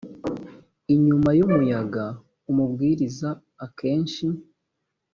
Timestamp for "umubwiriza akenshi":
2.51-4.25